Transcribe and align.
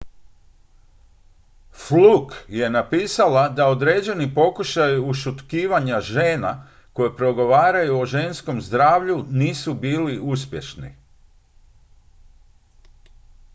fluke 1.73 2.35
je 2.47 2.69
napisala 2.69 3.49
da 3.49 3.67
određeni 3.67 4.33
pokušaji 4.35 4.99
ušutkivanja 4.99 6.01
žena 6.01 6.67
koje 6.93 7.15
progovaraju 7.15 7.99
o 7.99 8.05
ženskom 8.05 8.61
zdravlju 8.61 9.25
nisu 9.29 9.73
bili 9.73 10.19
uspješni 10.19 10.95